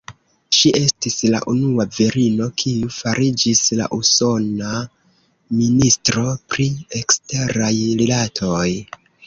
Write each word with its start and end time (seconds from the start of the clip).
Ŝi 0.59 0.69
estis 0.77 1.17
la 1.33 1.41
unua 1.51 1.85
virino, 1.97 2.47
kiu 2.61 2.89
fariĝis 2.95 3.61
la 3.81 3.89
usona 3.99 4.73
Ministro 5.61 6.27
pri 6.55 6.69
Eksteraj 7.05 7.73
Rilatoj. 8.05 8.69